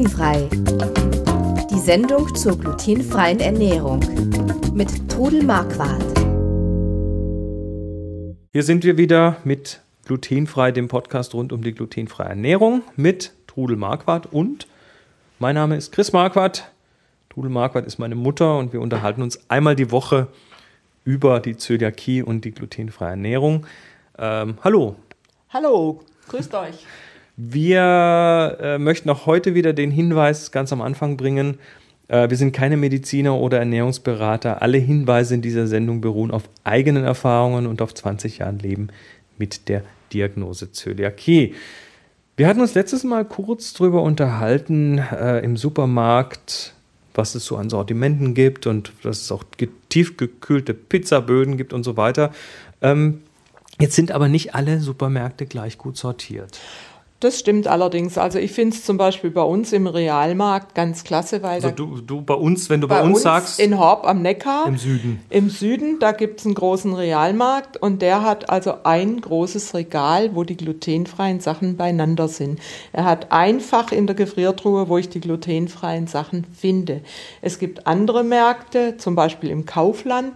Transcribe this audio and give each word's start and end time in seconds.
Glutenfrei. 0.00 0.48
Die 1.70 1.78
Sendung 1.78 2.34
zur 2.34 2.58
glutenfreien 2.58 3.38
Ernährung 3.38 4.00
mit 4.72 5.10
Trudel 5.10 5.42
Marquardt. 5.42 6.02
Hier 8.50 8.62
sind 8.62 8.82
wir 8.82 8.96
wieder 8.96 9.36
mit 9.44 9.82
Glutenfrei, 10.06 10.72
dem 10.72 10.88
Podcast 10.88 11.34
rund 11.34 11.52
um 11.52 11.62
die 11.62 11.74
glutenfreie 11.74 12.30
Ernährung 12.30 12.82
mit 12.96 13.34
Trudel 13.46 13.76
Marquardt 13.76 14.24
und 14.32 14.66
mein 15.38 15.56
Name 15.56 15.76
ist 15.76 15.92
Chris 15.92 16.14
Marquardt. 16.14 16.72
Trudel 17.28 17.50
Marquardt 17.50 17.86
ist 17.86 17.98
meine 17.98 18.14
Mutter 18.14 18.56
und 18.56 18.72
wir 18.72 18.80
unterhalten 18.80 19.20
uns 19.20 19.50
einmal 19.50 19.76
die 19.76 19.90
Woche 19.90 20.28
über 21.04 21.40
die 21.40 21.58
Zöliakie 21.58 22.22
und 22.22 22.46
die 22.46 22.52
glutenfreie 22.52 23.10
Ernährung. 23.10 23.66
Ähm, 24.18 24.56
hallo. 24.64 24.96
Hallo, 25.50 26.00
grüßt 26.26 26.54
euch. 26.54 26.86
Wir 27.36 28.58
äh, 28.60 28.78
möchten 28.78 29.08
auch 29.10 29.26
heute 29.26 29.54
wieder 29.54 29.72
den 29.72 29.90
Hinweis 29.90 30.50
ganz 30.50 30.72
am 30.72 30.82
Anfang 30.82 31.16
bringen. 31.16 31.58
Äh, 32.08 32.28
wir 32.28 32.36
sind 32.36 32.52
keine 32.52 32.76
Mediziner 32.76 33.34
oder 33.36 33.58
Ernährungsberater. 33.58 34.62
Alle 34.62 34.78
Hinweise 34.78 35.34
in 35.34 35.42
dieser 35.42 35.66
Sendung 35.66 36.00
beruhen 36.00 36.30
auf 36.30 36.42
eigenen 36.64 37.04
Erfahrungen 37.04 37.66
und 37.66 37.80
auf 37.82 37.94
20 37.94 38.38
Jahren 38.38 38.58
Leben 38.58 38.88
mit 39.38 39.68
der 39.68 39.82
Diagnose 40.12 40.72
Zöliakie. 40.72 41.54
Wir 42.36 42.48
hatten 42.48 42.60
uns 42.60 42.74
letztes 42.74 43.04
Mal 43.04 43.24
kurz 43.24 43.74
darüber 43.74 44.02
unterhalten 44.02 44.98
äh, 44.98 45.40
im 45.40 45.56
Supermarkt, 45.56 46.74
was 47.14 47.34
es 47.34 47.44
so 47.44 47.56
an 47.56 47.70
Sortimenten 47.70 48.34
gibt 48.34 48.66
und 48.66 48.92
dass 49.02 49.22
es 49.22 49.32
auch 49.32 49.44
tiefgekühlte 49.88 50.74
Pizzaböden 50.74 51.56
gibt 51.56 51.72
und 51.72 51.84
so 51.84 51.96
weiter. 51.96 52.32
Ähm, 52.80 53.20
jetzt 53.78 53.94
sind 53.94 54.10
aber 54.10 54.28
nicht 54.28 54.54
alle 54.54 54.80
Supermärkte 54.80 55.46
gleich 55.46 55.76
gut 55.76 55.96
sortiert. 55.96 56.58
Das 57.20 57.38
stimmt 57.38 57.66
allerdings. 57.66 58.16
Also 58.16 58.38
ich 58.38 58.50
finde 58.52 58.74
es 58.74 58.82
zum 58.82 58.96
Beispiel 58.96 59.30
bei 59.30 59.42
uns 59.42 59.74
im 59.74 59.86
Realmarkt 59.86 60.74
ganz 60.74 61.04
klasse, 61.04 61.42
weil 61.42 61.56
also 61.56 61.70
du, 61.70 62.00
du 62.00 62.22
bei 62.22 62.32
uns, 62.32 62.70
wenn 62.70 62.80
du 62.80 62.88
bei, 62.88 63.00
bei 63.00 63.02
uns, 63.02 63.16
uns, 63.16 63.22
sagst. 63.22 63.60
In 63.60 63.78
Horb 63.78 64.06
am 64.06 64.22
Neckar. 64.22 64.66
Im 64.66 64.78
Süden. 64.78 65.20
Im 65.28 65.50
Süden, 65.50 65.98
da 65.98 66.12
gibt 66.12 66.40
es 66.40 66.46
einen 66.46 66.54
großen 66.54 66.94
Realmarkt 66.94 67.76
und 67.76 68.00
der 68.00 68.22
hat 68.22 68.48
also 68.48 68.72
ein 68.84 69.20
großes 69.20 69.74
Regal, 69.74 70.34
wo 70.34 70.44
die 70.44 70.56
glutenfreien 70.56 71.40
Sachen 71.40 71.76
beieinander 71.76 72.26
sind. 72.26 72.58
Er 72.94 73.04
hat 73.04 73.32
einfach 73.32 73.92
in 73.92 74.06
der 74.06 74.16
Gefriertruhe, 74.16 74.88
wo 74.88 74.96
ich 74.96 75.10
die 75.10 75.20
glutenfreien 75.20 76.06
Sachen 76.06 76.44
finde. 76.44 77.02
Es 77.42 77.58
gibt 77.58 77.86
andere 77.86 78.24
Märkte, 78.24 78.96
zum 78.96 79.14
Beispiel 79.14 79.50
im 79.50 79.66
Kaufland 79.66 80.32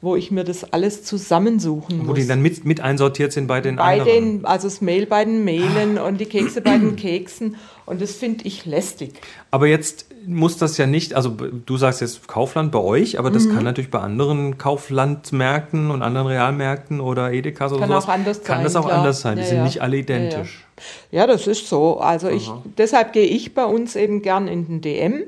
wo 0.00 0.14
ich 0.14 0.30
mir 0.30 0.44
das 0.44 0.72
alles 0.72 1.02
zusammensuchen 1.04 1.98
muss. 1.98 2.08
Wo 2.08 2.12
die 2.12 2.26
dann 2.26 2.40
mit, 2.40 2.64
mit 2.64 2.80
einsortiert 2.80 3.32
sind 3.32 3.48
bei 3.48 3.60
den 3.60 3.76
bei 3.76 4.00
anderen? 4.00 4.38
Den, 4.38 4.44
also 4.44 4.68
das 4.68 4.80
Mehl 4.80 5.06
bei 5.06 5.24
den 5.24 5.44
Mehlen 5.44 5.98
und 5.98 6.20
die 6.20 6.26
Kekse 6.26 6.60
bei 6.60 6.78
den 6.78 6.94
Keksen. 6.96 7.56
Und 7.84 8.00
das 8.00 8.12
finde 8.12 8.44
ich 8.44 8.64
lästig. 8.64 9.14
Aber 9.50 9.66
jetzt 9.66 10.06
muss 10.26 10.56
das 10.56 10.76
ja 10.76 10.86
nicht, 10.86 11.14
also 11.14 11.30
du 11.30 11.76
sagst 11.76 12.00
jetzt 12.00 12.28
Kaufland 12.28 12.70
bei 12.70 12.78
euch, 12.78 13.18
aber 13.18 13.30
das 13.30 13.46
mhm. 13.46 13.54
kann 13.54 13.64
natürlich 13.64 13.90
bei 13.90 13.98
anderen 13.98 14.58
Kauflandmärkten 14.58 15.90
und 15.90 16.02
anderen 16.02 16.26
Realmärkten 16.28 17.00
oder 17.00 17.32
Edekas 17.32 17.72
oder 17.72 17.80
kann 17.80 17.88
sowas, 17.88 18.04
auch 18.04 18.08
anders 18.08 18.44
kann 18.44 18.58
sein, 18.58 18.64
das 18.64 18.76
auch 18.76 18.86
klar. 18.86 18.98
anders 18.98 19.20
sein. 19.20 19.36
Die 19.36 19.42
ja, 19.42 19.48
sind 19.48 19.58
ja. 19.58 19.64
nicht 19.64 19.82
alle 19.82 19.96
identisch. 19.96 20.66
Ja, 21.10 21.20
ja. 21.20 21.26
das 21.26 21.46
ist 21.46 21.68
so. 21.68 21.98
Also 21.98 22.28
ich, 22.28 22.50
deshalb 22.76 23.12
gehe 23.12 23.26
ich 23.26 23.54
bei 23.54 23.64
uns 23.64 23.96
eben 23.96 24.22
gern 24.22 24.46
in 24.46 24.66
den 24.66 24.80
DM 24.80 25.24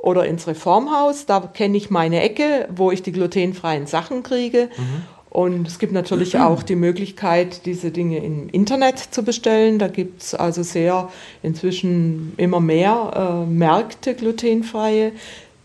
oder 0.00 0.26
ins 0.26 0.46
Reformhaus. 0.46 1.26
Da 1.26 1.40
kenne 1.40 1.76
ich 1.76 1.90
meine 1.90 2.22
Ecke, 2.22 2.68
wo 2.74 2.90
ich 2.90 3.02
die 3.02 3.12
glutenfreien 3.12 3.86
Sachen 3.86 4.22
kriege. 4.22 4.68
Mhm. 4.76 5.02
Und 5.30 5.68
es 5.68 5.78
gibt 5.78 5.92
natürlich 5.92 6.34
mhm. 6.34 6.40
auch 6.42 6.62
die 6.62 6.76
Möglichkeit, 6.76 7.66
diese 7.66 7.90
Dinge 7.90 8.18
im 8.18 8.48
Internet 8.48 8.98
zu 8.98 9.22
bestellen. 9.22 9.78
Da 9.78 9.88
gibt 9.88 10.22
es 10.22 10.34
also 10.34 10.62
sehr 10.62 11.08
inzwischen 11.42 12.34
immer 12.36 12.60
mehr 12.60 13.44
äh, 13.46 13.50
Märkte 13.50 14.14
glutenfreie, 14.14 15.12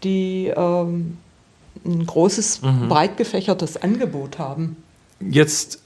die 0.04 0.52
ähm, 0.56 1.18
ein 1.84 2.06
großes, 2.06 2.62
mhm. 2.62 2.90
breit 2.90 3.18
gefächertes 3.18 3.78
Angebot 3.78 4.40
haben. 4.40 4.78
Jetzt 5.20 5.82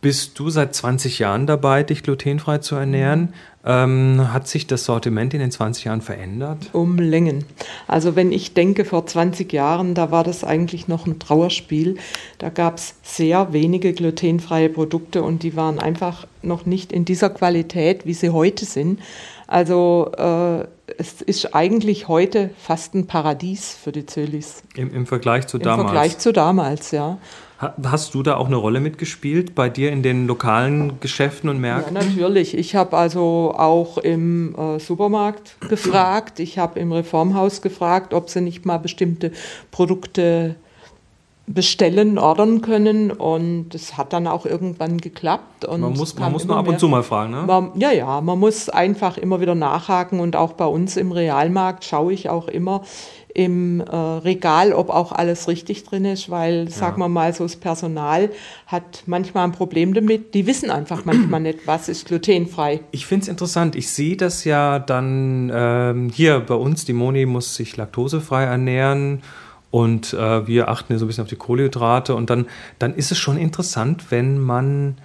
bist 0.00 0.38
du 0.38 0.48
seit 0.48 0.74
20 0.74 1.18
Jahren 1.18 1.46
dabei, 1.46 1.82
dich 1.82 2.02
glutenfrei 2.02 2.58
zu 2.58 2.74
ernähren. 2.76 3.34
Ähm, 3.62 4.32
hat 4.32 4.48
sich 4.48 4.66
das 4.66 4.84
Sortiment 4.84 5.34
in 5.34 5.40
den 5.40 5.50
20 5.50 5.84
Jahren 5.84 6.00
verändert? 6.00 6.70
Um 6.72 6.96
Längen. 6.96 7.44
Also 7.86 8.16
wenn 8.16 8.32
ich 8.32 8.54
denke, 8.54 8.86
vor 8.86 9.06
20 9.06 9.52
Jahren, 9.52 9.94
da 9.94 10.10
war 10.10 10.24
das 10.24 10.44
eigentlich 10.44 10.88
noch 10.88 11.06
ein 11.06 11.18
Trauerspiel. 11.18 11.98
Da 12.38 12.48
gab 12.48 12.78
es 12.78 12.94
sehr 13.02 13.52
wenige 13.52 13.92
glutenfreie 13.92 14.70
Produkte 14.70 15.22
und 15.22 15.42
die 15.42 15.56
waren 15.56 15.78
einfach 15.78 16.26
noch 16.40 16.64
nicht 16.64 16.90
in 16.90 17.04
dieser 17.04 17.28
Qualität, 17.28 18.06
wie 18.06 18.14
sie 18.14 18.30
heute 18.30 18.64
sind. 18.64 19.00
Also 19.50 20.12
äh, 20.16 20.64
es 20.96 21.22
ist 21.22 21.56
eigentlich 21.56 22.06
heute 22.06 22.50
fast 22.56 22.94
ein 22.94 23.08
Paradies 23.08 23.74
für 23.74 23.90
die 23.90 24.06
Zölis. 24.06 24.62
Im, 24.76 24.94
Im 24.94 25.06
Vergleich 25.06 25.48
zu 25.48 25.56
Im 25.56 25.64
damals? 25.64 25.80
Im 25.80 25.88
Vergleich 25.88 26.18
zu 26.18 26.32
damals, 26.32 26.90
ja. 26.92 27.18
Hast 27.58 28.14
du 28.14 28.22
da 28.22 28.36
auch 28.36 28.46
eine 28.46 28.56
Rolle 28.56 28.78
mitgespielt 28.78 29.56
bei 29.56 29.68
dir 29.68 29.90
in 29.90 30.04
den 30.04 30.28
lokalen 30.28 31.00
Geschäften 31.00 31.50
und 31.50 31.60
Märkten? 31.60 31.96
Ja, 31.96 32.02
natürlich. 32.02 32.56
Ich 32.56 32.76
habe 32.76 32.96
also 32.96 33.52
auch 33.56 33.98
im 33.98 34.54
äh, 34.54 34.78
Supermarkt 34.78 35.56
gefragt, 35.68 36.38
ich 36.38 36.58
habe 36.58 36.78
im 36.78 36.92
Reformhaus 36.92 37.60
gefragt, 37.60 38.14
ob 38.14 38.30
sie 38.30 38.40
nicht 38.40 38.64
mal 38.64 38.78
bestimmte 38.78 39.32
Produkte 39.72 40.54
bestellen, 41.52 42.18
ordern 42.18 42.60
können 42.60 43.10
und 43.10 43.74
es 43.74 43.96
hat 43.96 44.12
dann 44.12 44.26
auch 44.26 44.46
irgendwann 44.46 44.98
geklappt. 44.98 45.64
Und 45.64 45.80
man 45.80 45.94
muss, 45.94 46.16
man 46.16 46.32
muss 46.32 46.44
mal 46.44 46.58
ab 46.58 46.68
und 46.68 46.78
zu 46.78 46.88
mal 46.88 47.02
fragen, 47.02 47.32
ne? 47.32 47.42
Man, 47.46 47.72
ja, 47.74 47.90
ja, 47.90 48.20
man 48.20 48.38
muss 48.38 48.68
einfach 48.68 49.18
immer 49.18 49.40
wieder 49.40 49.56
nachhaken 49.56 50.20
und 50.20 50.36
auch 50.36 50.52
bei 50.52 50.66
uns 50.66 50.96
im 50.96 51.10
Realmarkt 51.10 51.84
schaue 51.84 52.12
ich 52.12 52.28
auch 52.28 52.46
immer, 52.46 52.82
im 53.34 53.80
äh, 53.80 53.94
Regal, 53.94 54.72
ob 54.72 54.90
auch 54.90 55.12
alles 55.12 55.48
richtig 55.48 55.84
drin 55.84 56.04
ist, 56.04 56.30
weil, 56.30 56.64
ja. 56.64 56.70
sagen 56.70 57.00
wir 57.00 57.08
mal, 57.08 57.32
so 57.32 57.44
das 57.44 57.56
Personal 57.56 58.30
hat 58.66 59.04
manchmal 59.06 59.44
ein 59.44 59.52
Problem 59.52 59.94
damit. 59.94 60.34
Die 60.34 60.46
wissen 60.46 60.70
einfach 60.70 61.04
manchmal 61.04 61.40
nicht, 61.40 61.60
was 61.66 61.88
ist 61.88 62.06
glutenfrei. 62.06 62.80
Ich 62.90 63.06
finde 63.06 63.24
es 63.24 63.28
interessant. 63.28 63.76
Ich 63.76 63.90
sehe 63.90 64.16
das 64.16 64.44
ja 64.44 64.78
dann 64.78 65.50
ähm, 65.54 66.10
hier 66.10 66.40
bei 66.40 66.54
uns. 66.54 66.84
Die 66.84 66.92
Moni 66.92 67.26
muss 67.26 67.54
sich 67.54 67.76
laktosefrei 67.76 68.44
ernähren 68.44 69.22
und 69.70 70.12
äh, 70.14 70.46
wir 70.46 70.68
achten 70.68 70.98
so 70.98 71.04
ein 71.04 71.08
bisschen 71.08 71.22
auf 71.22 71.28
die 71.28 71.36
Kohlenhydrate. 71.36 72.14
Und 72.14 72.30
dann, 72.30 72.46
dann 72.78 72.94
ist 72.94 73.12
es 73.12 73.18
schon 73.18 73.36
interessant, 73.36 74.06
wenn 74.10 74.38
man 74.38 74.96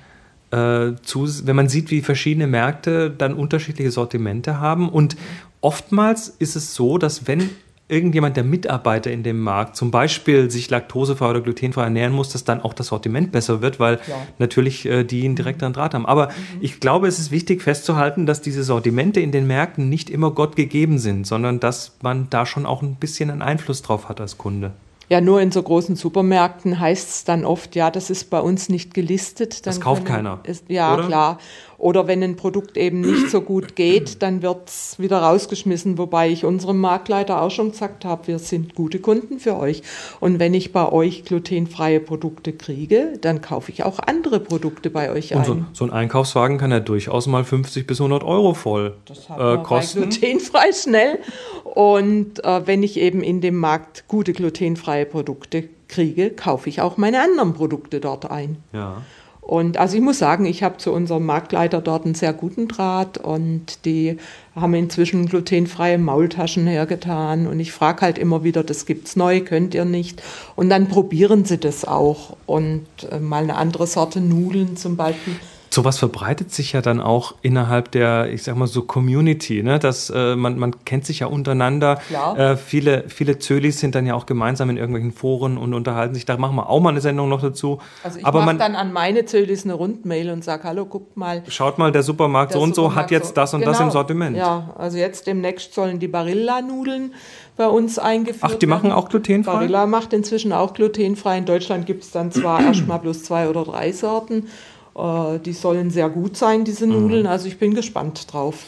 äh, 0.51 0.93
zu, 1.03 1.27
wenn 1.45 1.55
man 1.55 1.69
sieht, 1.69 1.91
wie 1.91 2.01
verschiedene 2.01 2.47
Märkte 2.47 3.09
dann 3.11 3.33
unterschiedliche 3.33 3.91
Sortimente 3.91 4.59
haben. 4.59 4.89
Und 4.89 5.15
oftmals 5.61 6.29
ist 6.29 6.55
es 6.55 6.73
so, 6.73 6.97
dass 6.97 7.27
wenn 7.27 7.49
irgendjemand, 7.87 8.35
der 8.35 8.43
Mitarbeiter 8.43 9.11
in 9.11 9.21
dem 9.21 9.39
Markt 9.39 9.75
zum 9.75 9.91
Beispiel 9.91 10.49
sich 10.49 10.69
laktosefrei 10.69 11.29
oder 11.29 11.41
glutenfrei 11.41 11.83
ernähren 11.83 12.13
muss, 12.13 12.29
dass 12.29 12.43
dann 12.43 12.61
auch 12.61 12.73
das 12.73 12.87
Sortiment 12.87 13.31
besser 13.31 13.61
wird, 13.61 13.79
weil 13.79 13.99
ja. 14.07 14.15
natürlich 14.39 14.85
äh, 14.85 15.03
die 15.03 15.23
einen 15.23 15.35
direkteren 15.35 15.73
Draht 15.73 15.93
haben. 15.93 16.05
Aber 16.05 16.27
mhm. 16.27 16.61
ich 16.61 16.79
glaube, 16.79 17.07
es 17.07 17.19
ist 17.19 17.31
wichtig 17.31 17.61
festzuhalten, 17.61 18.25
dass 18.25 18.41
diese 18.41 18.63
Sortimente 18.63 19.19
in 19.19 19.31
den 19.31 19.45
Märkten 19.45 19.89
nicht 19.89 20.09
immer 20.09 20.31
Gott 20.31 20.55
gegeben 20.55 20.97
sind, 20.97 21.27
sondern 21.27 21.59
dass 21.59 21.95
man 22.01 22.27
da 22.29 22.45
schon 22.45 22.65
auch 22.65 22.81
ein 22.81 22.95
bisschen 22.95 23.29
einen 23.29 23.43
Einfluss 23.43 23.83
drauf 23.83 24.09
hat 24.09 24.19
als 24.19 24.37
Kunde. 24.37 24.71
Ja, 25.07 25.21
nur 25.21 25.39
in 25.39 25.51
so 25.51 25.61
großen 25.61 25.95
Supermärkten 25.95 26.79
heißt 26.79 27.09
es 27.09 27.23
dann 27.25 27.45
oft, 27.45 27.75
ja, 27.75 27.91
das 27.91 28.09
ist 28.09 28.31
bei 28.31 28.39
uns 28.39 28.69
nicht 28.69 28.95
gelistet. 28.95 29.67
das 29.67 29.79
kauft 29.79 30.05
keiner. 30.05 30.39
Ist, 30.43 30.67
ja, 30.67 30.95
oder? 30.95 31.05
klar. 31.05 31.37
Oder 31.77 32.07
wenn 32.07 32.23
ein 32.23 32.35
Produkt 32.35 32.77
eben 32.77 33.01
nicht 33.01 33.29
so 33.29 33.41
gut 33.41 33.75
geht, 33.75 34.21
dann 34.21 34.41
wird 34.41 34.69
es 34.69 34.99
wieder 34.99 35.19
rausgeschmissen, 35.19 35.97
wobei 35.97 36.29
ich 36.29 36.45
unserem 36.45 36.79
Marktleiter 36.79 37.41
auch 37.41 37.51
schon 37.51 37.71
gesagt 37.71 38.05
habe, 38.05 38.27
wir 38.27 38.39
sind 38.39 38.75
gute 38.75 38.99
Kunden 38.99 39.39
für 39.39 39.57
euch. 39.57 39.81
Und 40.19 40.39
wenn 40.39 40.53
ich 40.53 40.71
bei 40.71 40.91
euch 40.91 41.25
glutenfreie 41.25 41.99
Produkte 41.99 42.53
kriege, 42.53 43.13
dann 43.21 43.41
kaufe 43.41 43.71
ich 43.71 43.83
auch 43.83 43.99
andere 43.99 44.39
Produkte 44.39 44.89
bei 44.89 45.11
euch 45.11 45.35
ein. 45.35 45.43
So, 45.43 45.57
so 45.73 45.85
ein 45.85 45.91
Einkaufswagen 45.91 46.57
kann 46.57 46.71
ja 46.71 46.79
durchaus 46.79 47.27
mal 47.27 47.43
50 47.43 47.85
bis 47.85 47.99
100 47.99 48.23
Euro 48.23 48.53
voll 48.53 48.95
das 49.05 49.29
hat 49.29 49.39
äh, 49.39 49.63
kosten. 49.63 50.09
Glutenfrei 50.09 50.71
schnell. 50.71 51.19
Und 51.63 52.43
äh, 52.43 52.65
wenn 52.65 52.83
ich 52.83 52.97
eben 52.97 53.21
in 53.21 53.41
dem 53.41 53.57
Markt 53.57 54.07
gute 54.07 54.33
glutenfreie 54.33 55.05
Produkte 55.05 55.69
kriege, 55.87 56.31
kaufe 56.31 56.69
ich 56.69 56.81
auch 56.81 56.97
meine 56.97 57.21
anderen 57.21 57.53
Produkte 57.53 57.99
dort 57.99 58.29
ein. 58.29 58.57
Ja. 58.73 59.01
Und 59.45 59.77
also 59.77 59.95
ich 59.95 60.01
muss 60.01 60.17
sagen, 60.17 60.45
ich 60.45 60.63
habe 60.63 60.77
zu 60.77 60.91
unserem 60.91 61.23
Marktleiter 61.27 61.79
dort 61.79 62.05
einen 62.05 62.15
sehr 62.15 62.33
guten 62.33 62.67
Draht 62.67 63.19
und 63.19 63.85
die 63.85 64.17
haben 64.55 64.73
inzwischen 64.73 65.27
glutenfreie 65.27 65.99
Maultaschen 65.99 66.65
hergetan 66.65 67.45
und 67.45 67.59
ich 67.59 67.71
frage 67.71 68.01
halt 68.01 68.17
immer 68.17 68.43
wieder, 68.43 68.63
das 68.63 68.87
gibt's 68.87 69.15
neu, 69.15 69.41
könnt 69.41 69.75
ihr 69.75 69.85
nicht? 69.85 70.23
Und 70.55 70.71
dann 70.71 70.87
probieren 70.87 71.45
sie 71.45 71.59
das 71.59 71.85
auch 71.85 72.37
und 72.47 72.87
äh, 73.11 73.19
mal 73.19 73.43
eine 73.43 73.55
andere 73.55 73.85
Sorte 73.85 74.19
Nudeln 74.19 74.77
zum 74.77 74.97
Beispiel. 74.97 75.35
Sowas 75.69 75.97
verbreitet 75.97 76.51
sich 76.51 76.73
ja 76.73 76.81
dann 76.81 77.01
auch 77.01 77.35
innerhalb 77.41 77.91
der, 77.91 78.31
ich 78.31 78.43
sag 78.43 78.55
mal 78.55 78.67
so 78.67 78.83
Community, 78.83 79.63
ne? 79.63 79.79
Das, 79.79 80.09
äh, 80.09 80.35
man, 80.35 80.59
man 80.59 80.85
kennt 80.85 81.05
sich 81.05 81.19
ja 81.19 81.27
untereinander. 81.27 81.99
Äh, 82.37 82.55
viele, 82.55 83.05
viele 83.07 83.39
Zölis 83.39 83.79
sind 83.79 83.95
dann 83.95 84.05
ja 84.05 84.13
auch 84.13 84.25
gemeinsam 84.25 84.69
in 84.69 84.77
irgendwelchen 84.77 85.11
Foren 85.11 85.57
und 85.57 85.73
unterhalten 85.73 86.13
sich. 86.13 86.25
Da 86.25 86.37
machen 86.37 86.55
wir 86.55 86.69
auch 86.69 86.79
mal 86.79 86.89
eine 86.89 87.01
Sendung 87.01 87.29
noch 87.29 87.41
dazu. 87.41 87.79
Also 88.03 88.19
ich 88.19 88.25
mache 88.25 88.55
dann 88.57 88.75
an 88.75 88.93
meine 88.93 89.25
Zölis 89.25 89.63
eine 89.63 89.73
Rundmail 89.73 90.29
und 90.29 90.43
sage, 90.43 90.63
hallo, 90.65 90.85
guckt 90.85 91.17
mal. 91.17 91.43
Schaut 91.47 91.77
mal, 91.77 91.91
der 91.91 92.03
Supermarkt 92.03 92.53
der 92.53 92.59
so 92.59 92.63
und 92.63 92.75
so 92.75 92.93
hat 92.93 93.09
jetzt 93.11 93.35
das 93.35 93.53
und 93.53 93.61
genau. 93.61 93.71
das 93.71 93.81
im. 93.81 93.95
Sortiment. 93.95 94.35
Ja, 94.35 94.73
also 94.77 94.97
jetzt 94.97 95.25
demnächst 95.25 95.73
sollen 95.73 95.99
die 95.99 96.09
Barilla-Nudeln 96.09 97.13
bei 97.55 97.67
uns 97.67 97.97
eingeführt 97.97 98.43
Ach, 98.43 98.55
die 98.55 98.67
machen 98.67 98.91
auch 98.91 99.07
glutenfrei? 99.07 99.53
Barilla 99.53 99.85
macht 99.85 100.11
inzwischen 100.11 100.51
auch 100.51 100.73
glutenfrei. 100.73 101.37
In 101.37 101.45
Deutschland 101.45 101.85
gibt 101.85 102.03
es 102.03 102.11
dann 102.11 102.31
zwar 102.31 102.61
erstmal 102.65 102.99
bloß 102.99 103.23
zwei 103.23 103.47
oder 103.47 103.63
drei 103.63 103.91
Sorten. 103.91 104.47
Äh, 104.95 105.39
die 105.39 105.53
sollen 105.53 105.91
sehr 105.91 106.09
gut 106.09 106.37
sein, 106.37 106.63
diese 106.65 106.87
Nudeln. 106.87 107.23
Mhm. 107.23 107.29
Also 107.29 107.47
ich 107.47 107.57
bin 107.57 107.73
gespannt 107.73 108.31
drauf. 108.31 108.63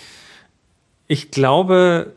Ich 1.07 1.31
glaube, 1.31 2.13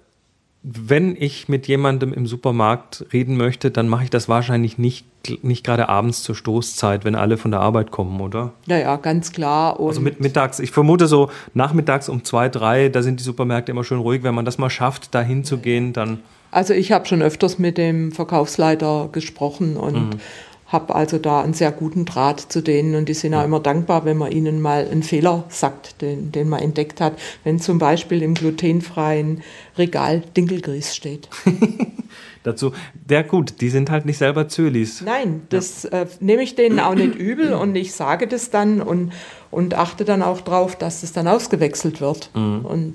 wenn 0.62 1.16
ich 1.16 1.48
mit 1.48 1.68
jemandem 1.68 2.12
im 2.12 2.26
Supermarkt 2.26 3.06
reden 3.12 3.36
möchte, 3.36 3.70
dann 3.70 3.88
mache 3.88 4.04
ich 4.04 4.10
das 4.10 4.28
wahrscheinlich 4.28 4.76
nicht, 4.76 5.06
nicht 5.42 5.64
gerade 5.64 5.88
abends 5.88 6.22
zur 6.22 6.34
Stoßzeit, 6.34 7.04
wenn 7.04 7.14
alle 7.14 7.38
von 7.38 7.50
der 7.50 7.60
Arbeit 7.60 7.90
kommen, 7.92 8.20
oder? 8.20 8.52
Ja, 8.66 8.76
ja, 8.76 8.96
ganz 8.96 9.32
klar. 9.32 9.80
Und 9.80 9.88
also 9.88 10.00
mit 10.00 10.20
mittags, 10.20 10.58
ich 10.58 10.70
vermute 10.70 11.06
so 11.06 11.30
nachmittags 11.54 12.08
um 12.08 12.24
zwei, 12.24 12.48
drei, 12.48 12.90
da 12.90 13.02
sind 13.02 13.20
die 13.20 13.24
Supermärkte 13.24 13.72
immer 13.72 13.84
schön 13.84 14.00
ruhig. 14.00 14.22
Wenn 14.22 14.34
man 14.34 14.44
das 14.44 14.58
mal 14.58 14.70
schafft, 14.70 15.14
da 15.14 15.22
hinzugehen, 15.22 15.92
dann. 15.92 16.18
Also 16.50 16.74
ich 16.74 16.92
habe 16.92 17.06
schon 17.06 17.22
öfters 17.22 17.58
mit 17.58 17.78
dem 17.78 18.12
Verkaufsleiter 18.12 19.08
gesprochen 19.12 19.76
und 19.76 19.94
mhm 19.94 20.20
habe 20.70 20.94
also 20.94 21.18
da 21.18 21.42
einen 21.42 21.52
sehr 21.52 21.72
guten 21.72 22.04
Draht 22.04 22.40
zu 22.40 22.62
denen 22.62 22.94
und 22.94 23.08
die 23.08 23.14
sind 23.14 23.34
auch 23.34 23.44
immer 23.44 23.60
dankbar, 23.60 24.04
wenn 24.04 24.16
man 24.16 24.30
ihnen 24.30 24.60
mal 24.60 24.88
einen 24.88 25.02
Fehler 25.02 25.44
sagt, 25.48 26.00
den, 26.00 26.30
den 26.30 26.48
man 26.48 26.60
entdeckt 26.60 27.00
hat. 27.00 27.18
Wenn 27.42 27.58
zum 27.58 27.78
Beispiel 27.78 28.22
im 28.22 28.34
glutenfreien 28.34 29.42
Regal 29.76 30.22
Dinkelgrieß 30.36 30.94
steht. 30.94 31.28
Dazu, 32.44 32.72
der 32.94 33.24
gut, 33.24 33.60
die 33.60 33.68
sind 33.68 33.90
halt 33.90 34.06
nicht 34.06 34.16
selber 34.16 34.48
Zölis. 34.48 35.02
Nein, 35.02 35.42
das 35.50 35.82
ja. 35.82 36.02
äh, 36.02 36.06
nehme 36.20 36.42
ich 36.42 36.54
denen 36.54 36.80
auch 36.80 36.94
nicht 36.94 37.14
übel 37.16 37.52
und 37.52 37.76
ich 37.76 37.92
sage 37.92 38.26
das 38.28 38.50
dann 38.50 38.80
und, 38.80 39.12
und 39.50 39.74
achte 39.74 40.04
dann 40.04 40.22
auch 40.22 40.40
drauf, 40.40 40.76
dass 40.76 41.02
das 41.02 41.12
dann 41.12 41.28
ausgewechselt 41.28 42.00
wird. 42.00 42.30
Mhm. 42.34 42.64
Und 42.64 42.94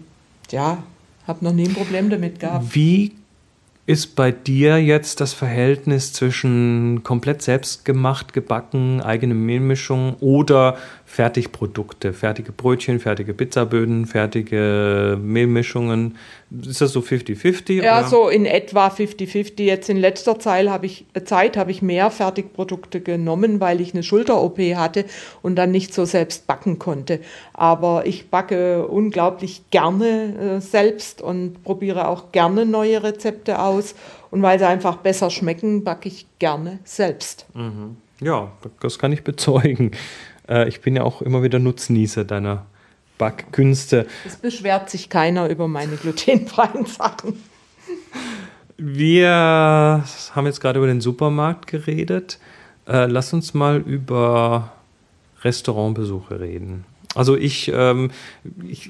ja, 0.50 0.81
habe 1.28 1.44
noch 1.44 1.54
nie 1.54 1.68
ein 1.68 1.74
Problem 1.74 2.10
damit 2.10 2.39
gehabt. 2.39 2.74
Wie 2.74 3.12
ist 3.88 4.16
bei 4.16 4.32
dir 4.32 4.82
jetzt 4.82 5.22
das 5.22 5.34
Verhältnis 5.34 6.12
zwischen 6.12 7.04
komplett 7.04 7.44
selbstgemacht, 7.44 8.34
gebacken, 8.34 9.02
eigene 9.02 9.36
Mehlmischung 9.36 10.16
oder 10.22 10.78
Fertigprodukte, 11.16 12.12
fertige 12.12 12.52
Brötchen, 12.52 13.00
fertige 13.00 13.34
Pizzaböden, 13.34 14.06
fertige 14.06 15.18
Mehlmischungen. 15.18 16.18
Ist 16.68 16.82
das 16.82 16.92
so 16.92 17.00
50-50? 17.00 17.82
Ja, 17.82 18.00
oder? 18.00 18.10
so 18.10 18.28
in 18.28 18.46
etwa 18.46 18.90
50-50. 18.90 19.64
Jetzt 19.64 19.90
in 19.90 19.96
letzter 19.96 20.40
Zeit 20.40 20.68
habe 20.68 20.88
ich, 20.88 21.06
Zeit 21.24 21.56
habe 21.56 21.72
ich 21.72 21.82
mehr 21.82 22.12
Fertigprodukte 22.12 23.00
genommen, 23.00 23.62
weil 23.62 23.80
ich 23.80 23.94
eine 23.94 24.04
Schulter-OP 24.04 24.60
hatte 24.76 25.06
und 25.42 25.56
dann 25.56 25.72
nicht 25.72 25.94
so 25.94 26.04
selbst 26.04 26.48
backen 26.48 26.80
konnte. 26.80 27.22
Aber 27.54 28.06
ich 28.06 28.30
backe 28.30 28.86
unglaublich 28.86 29.70
gerne 29.70 30.58
äh, 30.58 30.60
selbst 30.60 31.22
und 31.22 31.64
probiere 31.64 32.10
auch 32.10 32.34
gerne 32.34 32.66
neue 32.66 33.04
Rezepte 33.04 33.60
aus. 33.60 33.96
Und 34.32 34.42
weil 34.42 34.60
sie 34.60 34.68
einfach 34.68 34.98
besser 34.98 35.30
schmecken, 35.30 35.86
backe 35.86 36.10
ich 36.10 36.26
gerne 36.40 36.80
selbst. 36.84 37.46
Mhm. 37.54 37.96
Ja, 38.20 38.52
das 38.82 39.00
kann 39.00 39.14
ich 39.14 39.24
bezeugen. 39.24 39.92
Äh, 40.47 40.68
ich 40.68 40.81
bin 40.81 40.95
ja 40.95 41.03
auch 41.03 41.21
immer 41.21 41.44
wieder 41.44 41.59
Nutznießer 41.59 42.24
deiner 42.25 42.65
Backkünste. 43.18 44.07
Es 44.25 44.36
beschwert 44.36 44.89
sich 44.89 45.09
keiner 45.09 45.50
über 45.50 45.68
meine 45.68 45.95
glutenfreien 45.95 46.86
Sachen. 46.86 47.42
Wir 48.77 50.03
haben 50.33 50.45
jetzt 50.45 50.59
gerade 50.59 50.80
über 50.80 50.88
den 50.88 51.01
Supermarkt 51.01 51.68
geredet. 51.68 52.39
Äh, 52.88 53.06
lass 53.06 53.33
uns 53.33 53.53
mal 53.53 53.77
über 53.77 54.74
Restaurantbesuche 55.42 56.39
reden. 56.39 56.86
Also 57.15 57.38
ich, 57.38 57.71
ähm, 57.74 58.12
ich, 58.68 58.89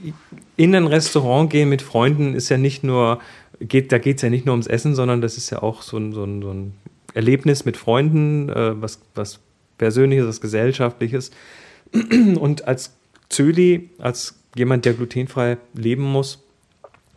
in 0.57 0.75
ein 0.75 0.87
Restaurant 0.87 1.51
gehen 1.51 1.69
mit 1.69 1.83
Freunden 1.83 2.33
ist 2.33 2.49
ja 2.49 2.57
nicht 2.57 2.83
nur, 2.83 3.19
geht, 3.59 3.91
da 3.91 3.99
geht 3.99 4.17
es 4.17 4.23
ja 4.23 4.31
nicht 4.31 4.47
nur 4.47 4.53
ums 4.53 4.65
Essen, 4.65 4.95
sondern 4.95 5.21
das 5.21 5.37
ist 5.37 5.51
ja 5.51 5.61
auch 5.61 5.83
so 5.83 5.97
ein, 5.97 6.13
so 6.13 6.23
ein, 6.23 6.41
so 6.41 6.49
ein 6.49 6.73
Erlebnis 7.13 7.65
mit 7.65 7.77
Freunden, 7.77 8.49
äh, 8.49 8.81
was, 8.81 8.99
was 9.13 9.39
Persönliches, 9.77 10.27
was 10.27 10.41
Gesellschaftliches. 10.41 11.31
Und 12.39 12.67
als 12.67 12.95
Zöli, 13.29 13.89
als 13.99 14.35
jemand, 14.55 14.85
der 14.85 14.93
glutenfrei 14.93 15.57
leben 15.73 16.03
muss, 16.03 16.43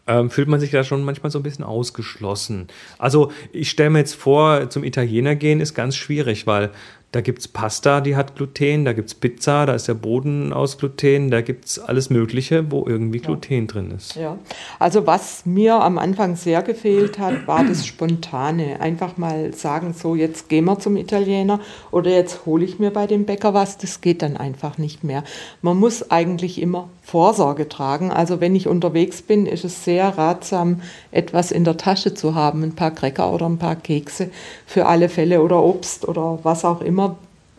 ähm, 0.06 0.30
fühlt 0.30 0.48
man 0.48 0.58
sich 0.58 0.70
da 0.70 0.82
schon 0.82 1.04
manchmal 1.04 1.30
so 1.30 1.38
ein 1.38 1.42
bisschen 1.42 1.64
ausgeschlossen. 1.64 2.68
Also 2.98 3.30
ich 3.52 3.70
stelle 3.70 3.90
mir 3.90 3.98
jetzt 3.98 4.14
vor, 4.14 4.70
zum 4.70 4.82
Italiener 4.82 5.36
gehen 5.36 5.60
ist 5.60 5.74
ganz 5.74 5.96
schwierig, 5.96 6.46
weil 6.46 6.70
da 7.12 7.22
gibt 7.22 7.38
es 7.38 7.48
Pasta, 7.48 8.02
die 8.02 8.16
hat 8.16 8.36
Gluten, 8.36 8.84
da 8.84 8.92
gibt 8.92 9.08
es 9.08 9.14
Pizza, 9.14 9.64
da 9.64 9.74
ist 9.74 9.88
der 9.88 9.94
Boden 9.94 10.52
aus 10.52 10.76
Gluten, 10.76 11.30
da 11.30 11.40
gibt 11.40 11.64
es 11.64 11.78
alles 11.78 12.10
Mögliche, 12.10 12.70
wo 12.70 12.84
irgendwie 12.86 13.20
Gluten 13.20 13.60
ja. 13.60 13.64
drin 13.64 13.90
ist. 13.96 14.14
Ja, 14.14 14.38
also 14.78 15.06
was 15.06 15.46
mir 15.46 15.76
am 15.76 15.96
Anfang 15.96 16.36
sehr 16.36 16.62
gefehlt 16.62 17.18
hat, 17.18 17.46
war 17.46 17.64
das 17.64 17.86
Spontane. 17.86 18.80
Einfach 18.80 19.16
mal 19.16 19.54
sagen, 19.54 19.94
so 19.94 20.14
jetzt 20.14 20.50
gehen 20.50 20.66
wir 20.66 20.78
zum 20.80 20.98
Italiener 20.98 21.60
oder 21.90 22.10
jetzt 22.10 22.44
hole 22.44 22.64
ich 22.64 22.78
mir 22.78 22.90
bei 22.90 23.06
dem 23.06 23.24
Bäcker 23.24 23.54
was, 23.54 23.78
das 23.78 24.02
geht 24.02 24.20
dann 24.20 24.36
einfach 24.36 24.76
nicht 24.76 25.02
mehr. 25.02 25.24
Man 25.62 25.78
muss 25.78 26.10
eigentlich 26.10 26.60
immer 26.60 26.90
Vorsorge 27.08 27.70
tragen. 27.70 28.10
Also 28.10 28.42
wenn 28.42 28.54
ich 28.54 28.68
unterwegs 28.68 29.22
bin, 29.22 29.46
ist 29.46 29.64
es 29.64 29.82
sehr 29.82 30.18
ratsam, 30.18 30.82
etwas 31.10 31.52
in 31.52 31.64
der 31.64 31.78
Tasche 31.78 32.12
zu 32.12 32.34
haben, 32.34 32.62
ein 32.62 32.74
paar 32.74 32.90
Cracker 32.90 33.32
oder 33.32 33.46
ein 33.46 33.56
paar 33.56 33.76
Kekse 33.76 34.28
für 34.66 34.84
alle 34.84 35.08
Fälle 35.08 35.40
oder 35.40 35.62
Obst 35.62 36.06
oder 36.06 36.40
was 36.42 36.66
auch 36.66 36.82
immer. 36.82 36.97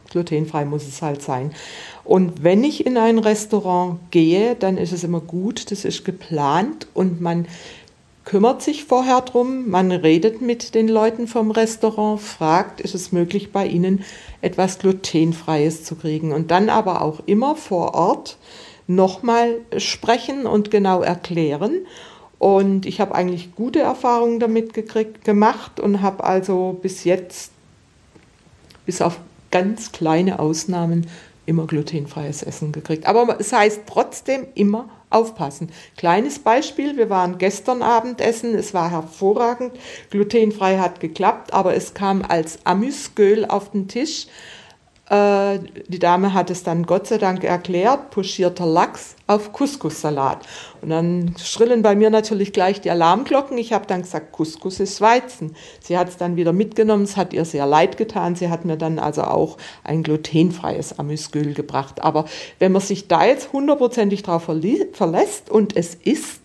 Glutenfrei 0.10 0.66
muss 0.66 0.88
es 0.88 1.02
halt 1.02 1.22
sein. 1.22 1.52
Und 2.04 2.44
wenn 2.44 2.64
ich 2.64 2.86
in 2.86 2.98
ein 2.98 3.20
Restaurant 3.20 4.00
gehe, 4.12 4.56
dann 4.56 4.78
ist 4.78 4.92
es 4.92 5.04
immer 5.04 5.20
gut, 5.20 5.72
das 5.72 5.86
ist 5.86 6.04
geplant 6.06 6.88
und 6.94 7.22
man 7.22 7.48
kümmert 8.26 8.62
sich 8.62 8.84
vorher 8.84 9.22
drum, 9.22 9.70
man 9.70 9.92
redet 9.92 10.42
mit 10.42 10.76
den 10.76 10.88
Leuten 10.88 11.28
vom 11.28 11.52
Restaurant, 11.52 12.20
fragt, 12.22 12.80
ist 12.80 12.94
es 12.94 13.12
möglich 13.12 13.52
bei 13.52 13.66
ihnen 13.66 14.04
etwas 14.42 14.78
glutenfreies 14.78 15.84
zu 15.84 15.96
kriegen 15.96 16.32
und 16.32 16.52
dann 16.52 16.70
aber 16.70 17.02
auch 17.02 17.22
immer 17.26 17.56
vor 17.56 17.96
Ort 17.96 18.38
nochmal 18.86 19.58
sprechen 19.78 20.46
und 20.46 20.72
genau 20.72 21.02
erklären. 21.02 21.86
Und 22.38 22.86
ich 22.86 23.02
habe 23.02 23.16
eigentlich 23.16 23.56
gute 23.56 23.80
Erfahrungen 23.80 24.40
damit 24.40 24.74
gekriegt, 24.74 25.26
gemacht 25.26 25.80
und 25.80 26.02
habe 26.02 26.24
also 26.24 26.78
bis 26.82 27.04
jetzt, 27.04 27.52
bis 28.86 29.02
auf 29.02 29.20
ganz 29.52 29.92
kleine 29.92 30.40
Ausnahmen, 30.40 31.08
immer 31.46 31.66
glutenfreies 31.66 32.44
Essen 32.44 32.72
gekriegt. 32.72 33.08
Aber 33.08 33.40
es 33.40 33.52
heißt 33.52 33.82
trotzdem 33.88 34.48
immer 34.54 34.90
aufpassen. 35.10 35.72
Kleines 35.98 36.40
Beispiel, 36.40 36.96
wir 36.98 37.10
waren 37.10 37.40
gestern 37.40 37.82
Abendessen, 37.82 38.54
es 38.54 38.74
war 38.74 38.92
hervorragend, 38.92 39.72
glutenfrei 40.12 40.78
hat 40.78 41.00
geklappt, 41.00 41.54
aber 41.54 41.74
es 41.76 41.96
kam 41.96 42.22
als 42.22 42.60
Amüsgöl 42.66 43.46
auf 43.46 43.72
den 43.72 43.88
Tisch 43.88 44.28
äh, 45.10 45.60
die 45.88 45.98
Dame 45.98 46.34
hat 46.34 46.52
es 46.52 46.64
dann 46.64 46.86
Gott 46.86 47.08
sei 47.08 47.18
Dank 47.18 47.44
erklärt, 47.44 48.12
pochierter 48.12 48.68
Lachs 48.68 49.16
auf 49.26 49.52
Couscous-Salat. 49.54 50.46
Und 50.82 50.90
dann 50.90 51.36
schrillen 51.38 51.82
bei 51.82 51.96
mir 51.96 52.12
natürlich 52.12 52.54
gleich 52.54 52.80
die 52.82 52.92
Alarmglocken. 52.92 53.58
Ich 53.58 53.74
habe 53.74 53.88
dann 53.88 54.04
gesagt, 54.04 54.32
Couscous 54.32 54.80
ist 54.80 55.02
Weizen. 55.02 55.56
Sie 55.82 55.98
hat 55.98 56.10
es 56.10 56.18
dann 56.18 56.36
wieder 56.36 56.54
mitgenommen, 56.54 57.04
es 57.04 57.18
hat 57.18 57.34
ihr 57.34 57.46
sehr 57.46 57.66
leid 57.66 57.98
getan. 57.98 58.36
Sie 58.36 58.50
hat 58.50 58.66
mir 58.66 58.78
dann 58.78 59.00
also 59.00 59.24
auch 59.24 59.58
ein 59.84 60.04
glutenfreies 60.04 61.00
Amüsgül 61.00 61.54
gebracht. 61.56 62.04
Aber 62.04 62.26
wenn 62.60 62.72
man 62.72 62.82
sich 62.82 63.08
da 63.08 63.26
jetzt 63.26 63.52
hundertprozentig 63.52 64.22
drauf 64.22 64.44
verlässt 64.44 65.50
und 65.50 65.76
es 65.76 65.96
isst, 65.96 66.42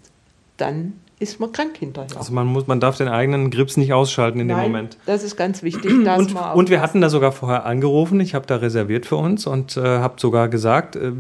dann 0.57 0.95
ist 1.19 1.39
man 1.39 1.53
krank 1.53 1.77
hinterher. 1.79 2.17
Also 2.17 2.33
man 2.33 2.47
muss, 2.47 2.67
man 2.67 2.81
darf 2.81 2.97
den 2.97 3.09
eigenen 3.09 3.51
Grips 3.51 3.77
nicht 3.77 3.93
ausschalten 3.93 4.41
in 4.41 4.49
Nein, 4.49 4.57
dem 4.57 4.73
Moment. 4.73 4.99
Das 5.07 5.23
ist 5.23 5.37
ganz 5.37 5.63
wichtig. 5.63 5.91
und, 5.91 6.09
und 6.09 6.71
wir 6.71 6.81
hatten 6.81 7.01
da 7.01 7.09
sogar 7.09 7.33
vorher 7.33 7.65
angerufen. 7.67 8.21
Ich 8.21 8.35
habe 8.35 8.47
da 8.47 8.57
reserviert 8.57 9.07
für 9.07 9.17
uns 9.17 9.47
und 9.47 9.77
äh, 9.77 9.81
habe 9.81 10.15
sogar 10.19 10.49
gesagt, 10.49 10.97
äh, 10.97 11.13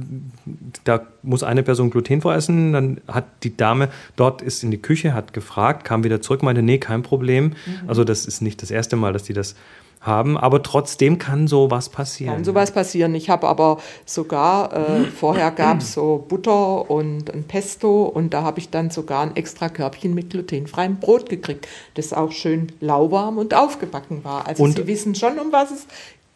da 0.82 1.06
muss 1.22 1.42
eine 1.42 1.62
Person 1.62 1.90
glutenfrei 1.90 2.34
essen. 2.34 2.72
Dann 2.72 3.00
hat 3.06 3.24
die 3.44 3.56
Dame 3.56 3.88
dort 4.16 4.42
ist 4.42 4.64
in 4.64 4.70
die 4.70 4.82
Küche, 4.82 5.14
hat 5.14 5.32
gefragt, 5.32 5.84
kam 5.84 6.02
wieder 6.02 6.20
zurück, 6.20 6.42
meinte, 6.42 6.62
nee, 6.62 6.78
kein 6.78 7.02
Problem. 7.02 7.54
Mhm. 7.66 7.88
Also 7.88 8.04
das 8.04 8.26
ist 8.26 8.42
nicht 8.42 8.62
das 8.62 8.70
erste 8.70 8.96
Mal, 8.96 9.12
dass 9.12 9.22
die 9.22 9.32
das 9.32 9.54
haben, 10.04 10.36
aber 10.36 10.62
trotzdem 10.62 11.18
kann 11.18 11.48
sowas 11.48 11.88
passieren. 11.88 12.34
Kann 12.34 12.44
sowas 12.44 12.72
passieren. 12.72 13.14
Ich 13.14 13.30
habe 13.30 13.48
aber 13.48 13.78
sogar, 14.04 14.72
äh, 14.72 15.04
vorher 15.04 15.50
gab 15.50 15.80
es 15.80 15.94
so 15.94 16.24
Butter 16.28 16.90
und 16.90 17.32
ein 17.32 17.44
Pesto 17.44 18.04
und 18.04 18.34
da 18.34 18.42
habe 18.42 18.58
ich 18.58 18.70
dann 18.70 18.90
sogar 18.90 19.22
ein 19.22 19.36
extra 19.36 19.68
Körbchen 19.68 20.14
mit 20.14 20.30
glutenfreiem 20.30 20.96
Brot 20.96 21.28
gekriegt, 21.28 21.66
das 21.94 22.12
auch 22.12 22.32
schön 22.32 22.72
lauwarm 22.80 23.38
und 23.38 23.54
aufgebacken 23.54 24.24
war. 24.24 24.46
Also 24.46 24.62
und 24.62 24.76
Sie 24.76 24.86
wissen 24.86 25.14
schon, 25.14 25.38
um 25.38 25.52
was 25.52 25.70
es 25.70 25.86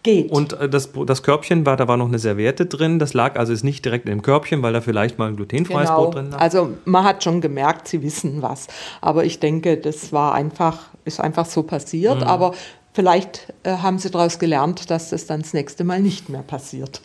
Geht. 0.05 0.31
Und 0.31 0.53
äh, 0.53 0.69
das, 0.69 0.91
das 1.07 1.25
Körbchen 1.25 1.67
war, 1.67 1.77
da 1.77 1.89
war 1.89 1.97
noch 1.97 2.07
eine 2.07 2.21
Serviette 2.21 2.67
drin. 2.67 3.01
Das 3.01 3.15
lag 3.15 3.37
also 3.37 3.53
ist 3.53 3.65
nicht 3.65 3.85
direkt 3.85 4.07
in 4.07 4.11
dem 4.11 4.23
Körbchen, 4.23 4.63
weil 4.63 4.73
da 4.73 4.81
vielleicht 4.81 5.19
mal 5.19 5.27
ein 5.27 5.35
glutenfreies 5.35 5.89
genau. 5.89 6.05
Brot 6.05 6.15
drin 6.15 6.31
lag. 6.31 6.39
Also 6.39 6.71
man 6.85 7.03
hat 7.03 7.25
schon 7.25 7.41
gemerkt, 7.41 7.89
sie 7.89 8.01
wissen 8.03 8.41
was. 8.41 8.69
Aber 9.01 9.25
ich 9.25 9.41
denke, 9.41 9.77
das 9.77 10.13
war 10.13 10.35
einfach, 10.35 10.87
ist 11.05 11.21
einfach 11.21 11.47
so 11.47 11.65
passiert. 11.65 12.21
Mhm. 12.21 12.27
Aber 12.29 12.55
vielleicht 12.93 13.53
äh, 13.63 13.77
haben 13.77 13.99
sie 13.99 14.11
daraus 14.11 14.39
gelernt, 14.39 14.91
dass 14.91 15.11
das 15.11 15.27
dann 15.27 15.43
das 15.43 15.55
nächste 15.55 15.85
Mal 15.85 16.01
nicht 16.01 16.29
mehr 16.29 16.43
passiert. 16.43 17.01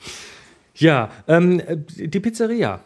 Ja, 0.75 1.11
ähm, 1.27 1.61
die 1.95 2.19
Pizzeria. 2.19 2.79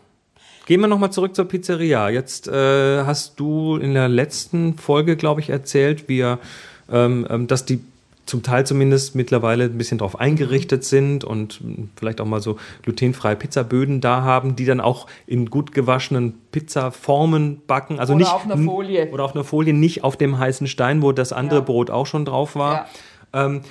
Gehen 0.65 0.81
wir 0.81 0.87
nochmal 0.87 1.13
zurück 1.13 1.33
zur 1.33 1.47
Pizzeria. 1.47 2.09
Jetzt 2.09 2.49
äh, 2.49 3.03
hast 3.05 3.39
du 3.39 3.77
in 3.77 3.93
der 3.93 4.09
letzten 4.09 4.77
Folge, 4.77 5.15
glaube 5.15 5.39
ich, 5.39 5.49
erzählt, 5.49 6.09
wie, 6.09 6.19
ähm, 6.19 7.25
ähm, 7.29 7.47
dass 7.47 7.63
die 7.63 7.79
zum 8.27 8.43
Teil 8.43 8.65
zumindest 8.65 9.15
mittlerweile 9.15 9.63
ein 9.63 9.77
bisschen 9.77 9.97
darauf 9.97 10.19
eingerichtet 10.19 10.83
sind 10.83 11.23
und 11.23 11.61
vielleicht 11.95 12.21
auch 12.21 12.25
mal 12.25 12.41
so 12.41 12.57
glutenfreie 12.83 13.35
Pizzaböden 13.35 14.01
da 14.01 14.21
haben, 14.21 14.55
die 14.55 14.65
dann 14.65 14.81
auch 14.81 15.07
in 15.25 15.49
gut 15.49 15.71
gewaschenen 15.71 16.35
Pizzaformen 16.51 17.61
backen. 17.65 17.99
Also 17.99 18.13
Oder 18.13 18.19
nicht, 18.19 18.31
auf 18.31 18.45
einer 18.45 18.57
Folie. 18.57 19.09
Oder 19.11 19.23
auf 19.23 19.33
einer 19.33 19.43
Folie, 19.43 19.73
nicht 19.73 20.03
auf 20.03 20.17
dem 20.17 20.37
heißen 20.37 20.67
Stein, 20.67 21.01
wo 21.01 21.11
das 21.13 21.33
andere 21.33 21.59
Ja. 21.59 21.65
Brot 21.65 21.89
auch 21.89 22.05
schon 22.05 22.25
drauf 22.25 22.55
war. 22.55 22.87
Ähm, 23.33 23.61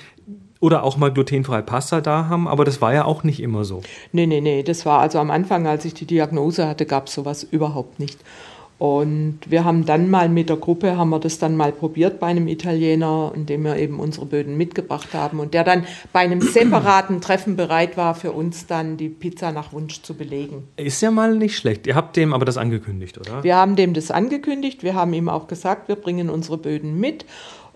oder 0.59 0.83
auch 0.83 0.97
mal 0.97 1.11
glutenfreie 1.11 1.61
Pasta 1.61 2.01
da 2.01 2.27
haben, 2.29 2.47
aber 2.47 2.65
das 2.65 2.81
war 2.81 2.91
ja 2.93 3.05
auch 3.05 3.23
nicht 3.23 3.41
immer 3.41 3.63
so. 3.63 3.83
Nee, 4.11 4.25
nee, 4.25 4.41
nee. 4.41 4.63
Das 4.63 4.87
war 4.87 4.99
also 4.99 5.19
am 5.19 5.29
Anfang, 5.29 5.67
als 5.67 5.85
ich 5.85 5.93
die 5.93 6.05
Diagnose 6.05 6.67
hatte, 6.67 6.87
gab 6.87 7.07
es 7.07 7.13
sowas 7.13 7.43
überhaupt 7.43 7.99
nicht. 7.99 8.19
Und 8.79 9.39
wir 9.47 9.65
haben 9.65 9.85
dann 9.85 10.09
mal 10.09 10.29
mit 10.29 10.49
der 10.49 10.57
Gruppe, 10.57 10.97
haben 10.97 11.09
wir 11.09 11.19
das 11.19 11.39
dann 11.39 11.55
mal 11.55 11.71
probiert 11.71 12.19
bei 12.19 12.27
einem 12.27 12.47
Italiener, 12.47 13.31
indem 13.33 13.63
wir 13.63 13.75
eben 13.77 13.99
unsere 13.99 14.27
Böden 14.27 14.55
mitgebracht 14.55 15.13
haben 15.13 15.39
und 15.39 15.55
der 15.55 15.63
dann 15.63 15.85
bei 16.13 16.19
einem 16.19 16.41
separaten 16.41 17.19
Treffen 17.19 17.55
bereit 17.55 17.97
war, 17.97 18.13
für 18.13 18.31
uns 18.31 18.67
dann 18.67 18.97
die 18.97 19.09
Pizza 19.09 19.51
nach 19.51 19.73
Wunsch 19.73 20.03
zu 20.03 20.13
belegen. 20.13 20.67
Ist 20.77 21.01
ja 21.01 21.09
mal 21.09 21.35
nicht 21.35 21.57
schlecht. 21.57 21.87
Ihr 21.87 21.95
habt 21.95 22.15
dem 22.15 22.33
aber 22.33 22.45
das 22.45 22.57
angekündigt, 22.57 23.17
oder? 23.17 23.43
Wir 23.43 23.55
haben 23.55 23.75
dem 23.75 23.95
das 23.95 24.11
angekündigt, 24.11 24.83
wir 24.83 24.93
haben 24.93 25.13
ihm 25.13 25.27
auch 25.27 25.47
gesagt, 25.47 25.87
wir 25.87 25.95
bringen 25.95 26.29
unsere 26.29 26.57
Böden 26.57 26.99
mit 26.99 27.25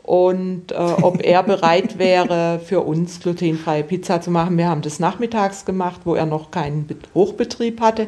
und 0.03 0.72
äh, 0.72 0.75
ob 0.75 1.24
er 1.24 1.43
bereit 1.53 1.98
wäre, 2.00 2.60
für 2.63 2.81
uns 2.81 3.20
glutenfreie 3.20 3.84
Pizza 3.84 4.22
zu 4.22 4.31
machen. 4.31 4.58
Wir 4.58 4.67
haben 4.67 4.81
das 4.81 5.00
nachmittags 5.00 5.65
gemacht, 5.65 6.01
wo 6.05 6.15
er 6.15 6.25
noch 6.25 6.51
keinen 6.51 6.86
Bet- 6.88 7.10
Hochbetrieb 7.13 7.79
hatte 7.81 8.08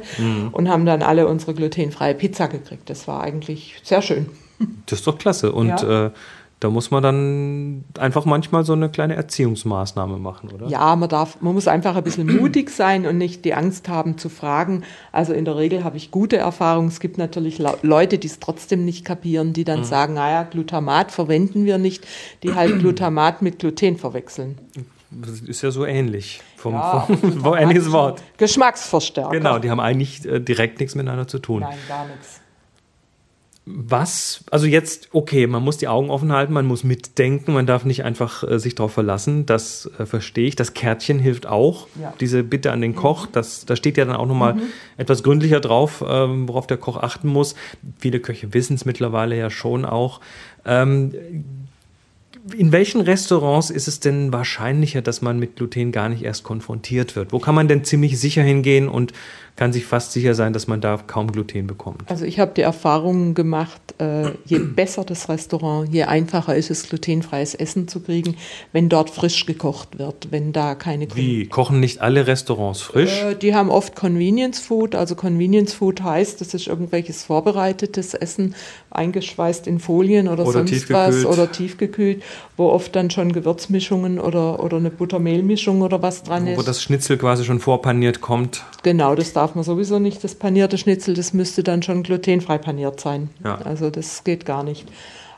und 0.51 0.69
haben 0.69 0.85
dann 0.85 1.01
alle 1.01 1.27
unsere 1.27 1.53
glutenfreie 1.53 2.15
Pizza 2.15 2.47
gekriegt. 2.47 2.89
Das 2.89 3.07
war 3.07 3.21
eigentlich 3.21 3.75
sehr 3.83 4.01
schön. 4.01 4.27
Das 4.85 4.99
ist 4.99 5.07
doch 5.07 5.17
klasse. 5.17 5.51
Und 5.51 5.67
Ja. 5.67 6.05
äh, 6.07 6.11
da 6.63 6.69
muss 6.69 6.91
man 6.91 7.03
dann 7.03 7.83
einfach 7.99 8.25
manchmal 8.25 8.63
so 8.63 8.73
eine 8.73 8.89
kleine 8.89 9.15
Erziehungsmaßnahme 9.15 10.17
machen, 10.17 10.49
oder? 10.51 10.67
Ja, 10.67 10.95
man 10.95 11.09
darf, 11.09 11.41
man 11.41 11.53
muss 11.53 11.67
einfach 11.67 11.95
ein 11.95 12.03
bisschen 12.03 12.27
mutig 12.37 12.69
sein 12.69 13.05
und 13.05 13.17
nicht 13.17 13.43
die 13.45 13.53
Angst 13.53 13.89
haben 13.89 14.17
zu 14.17 14.29
fragen. 14.29 14.83
Also 15.11 15.33
in 15.33 15.45
der 15.45 15.57
Regel 15.57 15.83
habe 15.83 15.97
ich 15.97 16.11
gute 16.11 16.37
Erfahrungen. 16.37 16.87
Es 16.87 16.99
gibt 16.99 17.17
natürlich 17.17 17.57
Le- 17.59 17.77
Leute, 17.81 18.17
die 18.17 18.27
es 18.27 18.39
trotzdem 18.39 18.85
nicht 18.85 19.03
kapieren, 19.05 19.53
die 19.53 19.63
dann 19.63 19.83
sagen, 19.83 20.13
naja, 20.13 20.43
Glutamat 20.43 21.11
verwenden 21.11 21.65
wir 21.65 21.77
nicht, 21.77 22.07
die 22.43 22.53
halt 22.55 22.79
Glutamat 22.79 23.41
mit 23.41 23.59
Gluten 23.59 23.97
verwechseln. 23.97 24.57
Das 25.11 25.41
ist 25.41 25.61
ja 25.61 25.69
so 25.69 25.85
ähnlich. 25.85 26.41
Vom, 26.57 26.73
Ja, 26.73 27.01
vom, 27.41 27.55
ähnliches 27.55 27.91
Wort. 27.91 28.23
Geschmacksverstärker. 28.37 29.31
Genau, 29.31 29.59
die 29.59 29.69
haben 29.69 29.79
eigentlich 29.79 30.25
äh, 30.25 30.39
direkt 30.39 30.79
nichts 30.79 30.95
miteinander 30.95 31.27
zu 31.27 31.39
tun. 31.39 31.59
Nein, 31.61 31.77
gar 31.87 32.05
nichts. 32.07 32.39
Was, 33.65 34.43
also 34.51 34.65
jetzt, 34.65 35.07
okay, 35.13 35.47
man 35.47 35.63
muss 35.63 35.77
die 35.77 35.87
Augen 35.87 36.09
offen 36.09 36.33
halten, 36.33 36.51
man 36.51 36.65
muss 36.65 36.83
mitdenken, 36.83 37.53
man 37.53 37.65
darf 37.65 37.85
nicht 37.85 38.03
einfach 38.03 38.43
äh, 38.43 38.59
sich 38.59 38.75
darauf 38.75 38.91
verlassen, 38.91 39.45
das 39.45 39.89
äh, 39.97 40.05
verstehe 40.05 40.47
ich. 40.47 40.57
Das 40.57 40.73
Kärtchen 40.73 41.17
hilft 41.17 41.45
auch, 41.47 41.87
Ja. 41.99 42.09
Mhm. 42.09 42.13
diese 42.19 42.43
Bitte 42.43 42.73
an 42.73 42.81
den 42.81 42.93
Koch, 42.93 43.25
das, 43.25 43.65
da 43.65 43.77
steht 43.77 43.95
ja 43.95 44.03
dann 44.03 44.17
auch 44.17 44.27
nochmal 44.27 44.57
etwas 44.97 45.23
gründlicher 45.23 45.61
drauf, 45.61 46.03
ähm, 46.05 46.49
worauf 46.49 46.67
der 46.67 46.75
Koch 46.75 46.97
achten 46.97 47.29
muss. 47.29 47.55
Viele 47.99 48.19
Köche 48.19 48.53
wissen 48.53 48.73
es 48.73 48.83
mittlerweile 48.83 49.37
ja 49.37 49.49
schon 49.49 49.85
auch. 49.85 50.19
Ähm, 50.65 51.13
in 52.57 52.73
welchen 52.73 52.99
Restaurants 52.99 53.69
ist 53.69 53.87
es 53.87 54.01
denn 54.01 54.33
wahrscheinlicher, 54.33 55.01
dass 55.01 55.21
man 55.21 55.39
mit 55.39 55.55
Gluten 55.55 55.93
gar 55.93 56.09
nicht 56.09 56.23
erst 56.23 56.43
konfrontiert 56.43 57.15
wird? 57.15 57.31
Wo 57.31 57.39
kann 57.39 57.55
man 57.55 57.69
denn 57.69 57.85
ziemlich 57.85 58.19
sicher 58.19 58.43
hingehen 58.43 58.89
und 58.89 59.13
kann 59.55 59.71
sich 59.71 59.85
fast 59.85 60.11
sicher 60.13 60.33
sein, 60.33 60.51
dass 60.53 60.67
man 60.67 60.81
da 60.81 60.97
kaum 61.05 61.31
Gluten 61.31 61.67
bekommt? 61.67 62.09
Also 62.09 62.25
ich 62.25 62.39
habe 62.39 62.53
die 62.55 62.61
Erfahrung 62.61 63.33
gemacht, 63.35 63.81
äh, 63.99 64.31
je 64.45 64.57
besser 64.75 65.03
das 65.03 65.29
Restaurant, 65.29 65.93
je 65.93 66.03
einfacher 66.03 66.55
ist 66.55 66.71
es, 66.71 66.89
glutenfreies 66.89 67.53
Essen 67.53 67.87
zu 67.87 67.99
kriegen, 67.99 68.35
wenn 68.71 68.89
dort 68.89 69.09
frisch 69.11 69.45
gekocht 69.45 69.99
wird, 69.99 70.29
wenn 70.31 70.53
da 70.53 70.73
keine 70.75 71.07
Wie? 71.15 71.45
Kochen 71.47 71.79
nicht 71.79 72.01
alle 72.01 72.25
Restaurants 72.25 72.81
frisch? 72.81 73.21
Äh, 73.21 73.35
die 73.35 73.53
haben 73.53 73.69
oft 73.69 73.95
Convenience 73.95 74.59
Food. 74.59 74.95
Also 74.95 75.15
Convenience 75.15 75.73
Food 75.73 76.01
heißt, 76.01 76.41
das 76.41 76.53
ist 76.53 76.67
irgendwelches 76.67 77.23
vorbereitetes 77.23 78.13
Essen, 78.15 78.55
eingeschweißt 78.89 79.67
in 79.67 79.79
Folien 79.79 80.27
oder, 80.27 80.43
Oder 80.43 80.51
sonst 80.59 80.69
tiefgekühlt. 80.71 81.25
was 81.25 81.25
oder 81.25 81.51
tiefgekühlt, 81.51 82.23
wo 82.57 82.69
oft 82.69 82.95
dann 82.95 83.09
schon 83.09 83.31
Gewürzmischungen 83.33 84.19
oder, 84.19 84.63
oder 84.63 84.77
eine 84.77 84.89
Buttermehlmischung 84.89 85.81
oder 85.81 86.01
was 86.01 86.23
dran 86.23 86.45
Wo 86.55 86.59
ist. 86.59 86.67
das 86.67 86.81
Schnitzel 86.81 87.17
quasi 87.17 87.43
schon 87.43 87.59
vorpaniert 87.59 88.21
kommt. 88.21 88.63
Genau, 88.83 89.15
das 89.15 89.33
darf 89.33 89.42
man 89.55 89.63
sowieso 89.63 89.99
nicht. 89.99 90.23
Das 90.23 90.35
panierte 90.35 90.77
Schnitzel, 90.77 91.13
das 91.13 91.33
müsste 91.33 91.63
dann 91.63 91.83
schon 91.83 92.03
glutenfrei 92.03 92.57
paniert 92.57 92.99
sein. 92.99 93.29
Ja. 93.43 93.55
Also 93.55 93.89
das 93.89 94.23
geht 94.23 94.45
gar 94.45 94.63
nicht. 94.63 94.87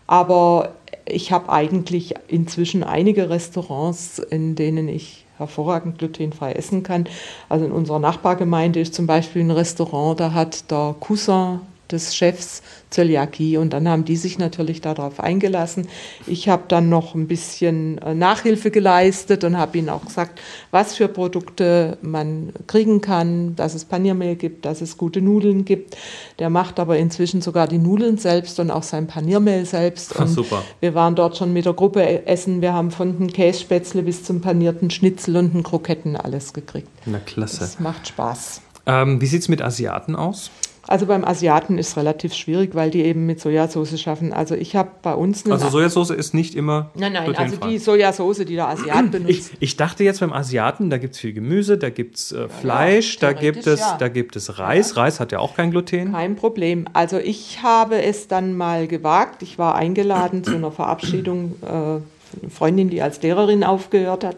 Aber 0.07 0.73
ich 1.05 1.31
habe 1.31 1.49
eigentlich 1.49 2.13
inzwischen 2.27 2.83
einige 2.83 3.29
Restaurants, 3.29 4.19
in 4.19 4.55
denen 4.55 4.87
ich 4.87 5.25
hervorragend 5.37 5.97
glutenfrei 5.97 6.53
essen 6.53 6.83
kann. 6.83 7.05
Also 7.49 7.65
in 7.65 7.71
unserer 7.71 7.99
Nachbargemeinde 7.99 8.79
ist 8.79 8.93
zum 8.93 9.07
Beispiel 9.07 9.43
ein 9.43 9.51
Restaurant, 9.51 10.19
da 10.19 10.33
hat 10.33 10.71
der 10.71 10.95
Cousin 10.99 11.59
des 11.91 12.15
Chefs 12.15 12.61
Zöliakie 12.89 13.57
und 13.57 13.73
dann 13.73 13.89
haben 13.89 14.05
die 14.05 14.15
sich 14.15 14.39
natürlich 14.39 14.79
darauf 14.79 15.19
eingelassen. 15.19 15.87
Ich 16.27 16.47
habe 16.47 16.63
dann 16.67 16.87
noch 16.87 17.13
ein 17.13 17.27
bisschen 17.27 17.97
äh, 17.97 18.15
Nachhilfe 18.15 18.71
geleistet 18.71 19.43
und 19.43 19.57
habe 19.57 19.77
ihnen 19.77 19.89
auch 19.89 20.05
gesagt, 20.05 20.39
was 20.71 20.95
für 20.95 21.07
Produkte 21.07 21.97
man 22.01 22.53
kriegen 22.67 23.01
kann, 23.01 23.55
dass 23.55 23.73
es 23.73 23.85
Paniermehl 23.85 24.35
gibt, 24.35 24.65
dass 24.65 24.81
es 24.81 24.97
gute 24.97 25.21
Nudeln 25.21 25.65
gibt. 25.65 25.97
Der 26.39 26.49
macht 26.49 26.79
aber 26.79 26.97
inzwischen 26.97 27.41
sogar 27.41 27.67
die 27.67 27.79
Nudeln 27.79 28.17
selbst 28.17 28.59
und 28.59 28.71
auch 28.71 28.83
sein 28.83 29.07
Paniermehl 29.07 29.65
selbst. 29.65 30.15
Und 30.15 30.27
super. 30.27 30.63
Wir 30.79 30.95
waren 30.95 31.15
dort 31.15 31.37
schon 31.37 31.51
mit 31.51 31.65
der 31.65 31.73
Gruppe 31.73 32.25
essen. 32.25 32.61
Wir 32.61 32.73
haben 32.73 32.91
von 32.91 33.17
den 33.17 33.33
Kässpätzle 33.33 34.03
bis 34.03 34.23
zum 34.23 34.41
panierten 34.41 34.89
Schnitzel 34.89 35.35
und 35.35 35.53
den 35.53 35.63
Kroketten 35.63 36.15
alles 36.15 36.53
gekriegt. 36.53 36.87
Na 37.05 37.19
klasse. 37.19 37.59
Das 37.59 37.79
macht 37.79 38.07
Spaß. 38.07 38.61
Ähm, 38.85 39.21
wie 39.21 39.25
sieht 39.25 39.41
es 39.41 39.49
mit 39.49 39.61
Asiaten 39.61 40.15
aus? 40.15 40.51
Also 40.87 41.07
beim 41.07 41.25
Asiaten 41.25 41.79
ist 41.79 41.97
relativ 41.97 42.33
schwierig, 42.33 42.75
weil 42.75 42.91
die 42.91 43.03
eben 43.03 43.25
mit 43.25 43.39
Sojasauce 43.39 43.99
schaffen. 43.99 44.33
Also 44.33 44.53
ich 44.53 44.75
habe 44.75 44.91
bei 45.01 45.15
uns 45.15 45.43
eine 45.43 45.55
Also 45.55 45.69
Sojasauce 45.69 46.11
ist 46.11 46.35
nicht 46.35 46.53
immer 46.53 46.91
Nein, 46.93 47.13
nein, 47.13 47.35
also 47.35 47.55
die 47.57 47.79
Sojasauce, 47.79 48.45
die 48.45 48.55
der 48.55 48.67
Asiat 48.67 49.05
ich, 49.05 49.11
benutzt. 49.11 49.51
ich 49.59 49.77
dachte 49.77 50.03
jetzt 50.03 50.19
beim 50.19 50.31
Asiaten, 50.31 50.91
da 50.91 50.97
gibt 50.97 51.15
es 51.15 51.19
viel 51.19 51.33
Gemüse, 51.33 51.79
da 51.79 51.89
gibt 51.89 52.17
es 52.17 52.31
äh, 52.31 52.47
Fleisch, 52.49 53.17
da, 53.17 53.33
gibt 53.33 53.65
es, 53.65 53.79
ja. 53.79 53.97
da 53.97 54.09
gibt 54.09 54.35
es 54.35 54.59
Reis. 54.59 54.95
Reis 54.95 55.19
hat 55.19 55.31
ja 55.31 55.39
auch 55.39 55.55
kein 55.55 55.71
Gluten. 55.71 56.11
Kein 56.11 56.35
Problem. 56.35 56.87
Also 56.93 57.17
ich 57.17 57.63
habe 57.63 58.01
es 58.03 58.27
dann 58.27 58.55
mal 58.55 58.87
gewagt. 58.87 59.41
Ich 59.41 59.57
war 59.57 59.75
eingeladen 59.75 60.43
zu 60.43 60.55
einer 60.55 60.71
Verabschiedung. 60.71 61.55
Äh, 61.63 62.01
eine 62.41 62.49
Freundin, 62.49 62.89
die 62.89 63.01
als 63.01 63.21
Lehrerin 63.21 63.63
aufgehört 63.63 64.23
hat, 64.23 64.37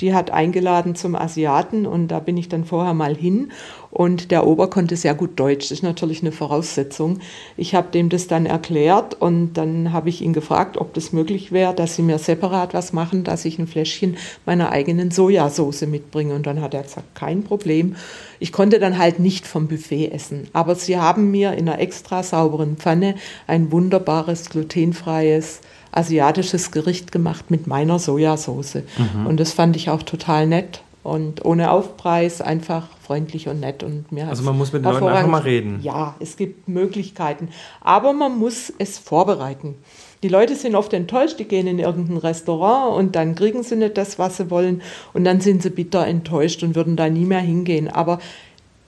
die 0.00 0.14
hat 0.14 0.30
eingeladen 0.30 0.94
zum 0.94 1.14
Asiaten 1.14 1.86
und 1.86 2.08
da 2.08 2.20
bin 2.20 2.36
ich 2.36 2.48
dann 2.48 2.64
vorher 2.64 2.94
mal 2.94 3.16
hin 3.16 3.52
und 3.90 4.30
der 4.30 4.46
Ober 4.46 4.68
konnte 4.68 4.96
sehr 4.96 5.14
gut 5.14 5.38
Deutsch. 5.40 5.68
Das 5.68 5.78
ist 5.78 5.82
natürlich 5.82 6.20
eine 6.20 6.32
Voraussetzung. 6.32 7.20
Ich 7.56 7.74
habe 7.74 7.88
dem 7.90 8.08
das 8.08 8.26
dann 8.26 8.46
erklärt 8.46 9.14
und 9.14 9.54
dann 9.54 9.92
habe 9.92 10.08
ich 10.08 10.20
ihn 10.20 10.32
gefragt, 10.32 10.76
ob 10.76 10.94
das 10.94 11.12
möglich 11.12 11.52
wäre, 11.52 11.74
dass 11.74 11.96
sie 11.96 12.02
mir 12.02 12.18
separat 12.18 12.74
was 12.74 12.92
machen, 12.92 13.24
dass 13.24 13.44
ich 13.44 13.58
ein 13.58 13.66
Fläschchen 13.66 14.16
meiner 14.44 14.70
eigenen 14.70 15.10
Sojasauce 15.10 15.82
mitbringe. 15.82 16.34
Und 16.34 16.46
dann 16.46 16.60
hat 16.60 16.74
er 16.74 16.82
gesagt, 16.82 17.14
kein 17.14 17.42
Problem. 17.42 17.96
Ich 18.40 18.52
konnte 18.52 18.78
dann 18.78 18.98
halt 18.98 19.18
nicht 19.18 19.46
vom 19.46 19.68
Buffet 19.68 20.12
essen, 20.12 20.48
aber 20.52 20.74
sie 20.74 20.98
haben 20.98 21.30
mir 21.30 21.52
in 21.54 21.68
einer 21.68 21.80
extra 21.80 22.22
sauberen 22.22 22.76
Pfanne 22.76 23.14
ein 23.46 23.72
wunderbares 23.72 24.50
glutenfreies 24.50 25.60
asiatisches 25.90 26.70
Gericht 26.70 27.10
gemacht 27.10 27.50
mit 27.50 27.66
meiner 27.66 27.98
Sojasauce. 27.98 28.82
Und 29.26 29.40
das 29.40 29.52
fand 29.52 29.74
ich 29.74 29.90
auch 29.90 30.02
total 30.02 30.46
nett 30.46 30.82
und 31.02 31.44
ohne 31.44 31.70
Aufpreis, 31.70 32.40
einfach 32.40 32.88
freundlich 33.02 33.48
und 33.48 33.60
nett. 33.60 33.82
Und 33.82 34.10
mir 34.12 34.28
Also 34.28 34.42
man 34.42 34.56
muss 34.58 34.72
mit 34.72 34.84
den 34.84 34.92
Leuten 34.92 35.06
einfach 35.06 35.30
mal 35.30 35.42
reden. 35.42 35.80
Ja, 35.82 36.14
es 36.20 36.36
gibt 36.36 36.68
Möglichkeiten, 36.68 37.48
aber 37.80 38.12
man 38.12 38.38
muss 38.38 38.72
es 38.78 38.98
vorbereiten. 38.98 39.76
Die 40.22 40.28
Leute 40.28 40.56
sind 40.56 40.74
oft 40.74 40.92
enttäuscht, 40.92 41.38
die 41.38 41.44
gehen 41.44 41.66
in 41.68 41.78
irgendein 41.78 42.16
Restaurant 42.16 42.96
und 42.96 43.14
dann 43.14 43.36
kriegen 43.36 43.62
sie 43.62 43.76
nicht 43.76 43.96
das, 43.96 44.18
was 44.18 44.36
sie 44.36 44.50
wollen 44.50 44.82
und 45.12 45.24
dann 45.24 45.40
sind 45.40 45.62
sie 45.62 45.70
bitter 45.70 46.06
enttäuscht 46.06 46.62
und 46.62 46.74
würden 46.74 46.96
da 46.96 47.08
nie 47.08 47.24
mehr 47.24 47.40
hingehen. 47.40 47.88
Aber 47.88 48.18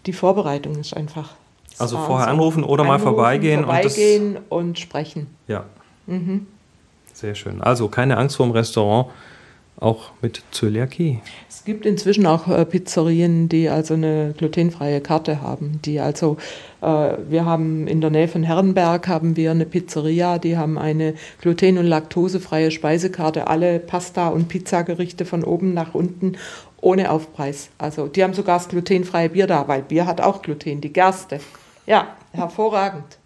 die 0.06 0.12
Vorbereitung 0.12 0.76
ist 0.76 0.96
einfach. 0.96 1.30
Also 1.78 1.96
vorher 1.96 2.28
anrufen 2.28 2.64
oder 2.64 2.84
mal 2.84 2.98
vorbeigehen 2.98 3.60
und 3.60 3.66
vorbeigehen 3.66 4.38
und, 4.48 4.78
sprechen. 4.78 5.28
Ja. 5.46 5.64
Mhm. 6.06 6.46
Sehr 7.14 7.34
schön. 7.34 7.62
Also 7.62 7.88
keine 7.88 8.16
Angst 8.16 8.36
vor 8.36 8.46
dem 8.46 8.52
Restaurant. 8.52 9.06
Auch 9.80 10.10
mit 10.20 10.42
Zöliakie. 10.50 11.20
Es 11.49 11.64
gibt 11.64 11.87
inzwischen 11.87 12.26
auch 12.26 12.49
äh, 12.49 12.64
Pizzerien, 12.64 13.49
die 13.49 13.68
also 13.68 13.94
eine 13.94 14.34
glutenfreie 14.37 15.00
Karte 15.00 15.42
haben. 15.42 15.80
Die 15.84 16.00
also, 16.00 16.37
äh, 16.82 17.14
wir 17.28 17.44
haben 17.44 17.87
in 17.87 18.00
der 18.00 18.10
Nähe 18.10 18.28
von 18.28 18.42
Herrenberg 18.42 19.08
haben 19.08 19.37
wir 19.37 19.50
eine 19.50 19.66
Pizzeria, 19.66 20.38
die 20.38 20.56
haben 20.56 20.78
eine 20.78 21.14
gluten- 21.40 21.78
und 21.78 21.87
laktosefreie 21.87 22.70
Speisekarte, 22.70 23.49
alle 23.49 23.78
Pasta- 23.78 24.28
und 24.28 24.49
Pizzagerichte 24.49 25.25
von 25.25 25.44
oben 25.44 25.75
nach 25.75 25.94
unten 25.94 26.37
ohne 26.80 27.10
Aufpreis. 27.10 27.70
Also 27.78 28.06
die 28.06 28.22
haben 28.22 28.34
sogar 28.34 28.58
das 28.58 28.68
glutenfreie 28.68 29.30
Bier 29.30 29.46
da, 29.46 29.66
weil 29.68 29.82
Bier 29.82 30.06
hat 30.06 30.20
auch 30.20 30.42
Gluten, 30.42 30.80
die 30.80 30.92
Gerste. 30.92 31.40
Ja, 31.87 32.16
hervorragend. 32.32 33.18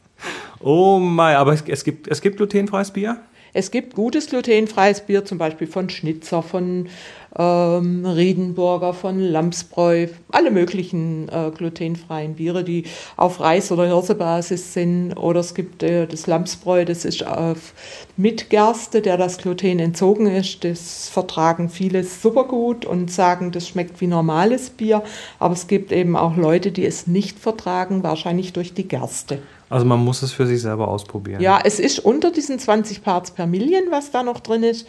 Oh 0.61 0.99
mein, 0.99 1.37
aber 1.37 1.53
es, 1.53 1.63
es, 1.67 1.85
gibt, 1.85 2.09
es 2.09 2.21
gibt 2.21 2.37
glutenfreies 2.37 2.93
Bier? 2.93 3.19
Es 3.57 3.71
gibt 3.71 3.95
gutes 3.95 4.27
glutenfreies 4.27 5.03
Bier, 5.03 5.25
zum 5.25 5.39
Beispiel 5.39 5.69
von 5.69 5.89
Schnitzer, 5.89 6.43
von 6.43 6.89
ähm, 7.37 8.07
Riedenburger, 8.07 8.95
von 8.95 9.19
Lamsbräu, 9.19 10.09
alle 10.31 10.51
möglichen 10.51 11.29
äh, 11.29 11.51
glutenfreien 11.57 12.35
Biere, 12.35 12.65
die 12.65 12.85
auf 13.17 13.41
Reis- 13.41 13.73
oder 13.73 13.87
Hirsebasis 13.87 14.73
sind. 14.73 15.15
Oder 15.15 15.41
es 15.41 15.55
gibt 15.55 15.83
äh, 15.83 16.07
das 16.07 16.27
Lamsbräu, 16.27 16.85
das 16.85 17.05
ist 17.05 17.27
auf, 17.27 17.75
mit 18.17 18.51
Gerste, 18.51 19.03
der 19.03 19.17
das 19.17 19.39
Gluten 19.39 19.79
entzogen 19.79 20.27
ist. 20.27 20.65
Das 20.65 21.09
vertragen 21.09 21.69
viele 21.69 22.05
super 22.05 22.45
gut 22.45 22.85
und 22.85 23.11
sagen, 23.11 23.53
das 23.53 23.69
schmeckt 23.69 24.01
wie 24.01 24.07
normales 24.07 24.71
Bier. 24.71 25.03
Aber 25.39 25.55
es 25.55 25.67
gibt 25.67 25.93
eben 25.93 26.17
auch 26.17 26.37
Leute, 26.37 26.71
die 26.71 26.87
es 26.87 27.07
nicht 27.07 27.39
vertragen, 27.39 28.03
wahrscheinlich 28.03 28.53
durch 28.53 28.75
die 28.75 28.87
Gerste. 28.87 29.41
Also 29.71 29.87
man 29.87 30.05
muss 30.05 30.23
es 30.23 30.31
für 30.31 30.47
sich 30.47 30.63
selber 30.63 30.87
ausprobieren. 30.87 31.41
Ja, 31.41 31.59
es 31.65 31.81
ist 31.81 31.99
unter 31.99 32.31
diesen 32.31 32.61
20 32.61 33.03
Parts 33.03 33.33
per 33.33 33.47
Million, 33.47 33.83
was 33.91 34.11
da 34.13 34.23
noch 34.23 34.39
drin 34.41 34.63
ist. 34.63 34.87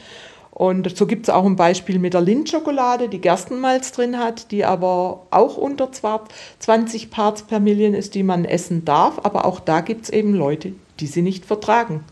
Und 0.56 0.98
so 0.98 1.06
gibt 1.06 1.28
es 1.28 1.30
auch 1.30 1.46
ein 1.46 1.58
Beispiel 1.58 2.00
mit 2.00 2.14
der 2.14 2.22
Lindschokolade, 2.22 3.10
die 3.10 3.20
Gerstenmalz 3.20 3.92
drin 3.92 4.18
hat, 4.18 4.52
die 4.52 4.64
aber 4.64 5.28
auch 5.30 5.58
unter 5.58 5.92
20 5.92 7.12
Parts 7.12 7.44
per 7.44 7.60
Million 7.60 7.94
ist, 7.94 8.16
die 8.16 8.24
man 8.24 8.46
essen 8.46 8.86
darf. 8.86 9.20
Aber 9.24 9.44
auch 9.44 9.60
da 9.60 9.82
gibt 9.82 10.06
es 10.06 10.10
eben 10.10 10.34
Leute, 10.34 10.72
die 11.02 11.08
sie 11.08 11.22
nicht 11.22 11.46
vertragen. 11.46 12.06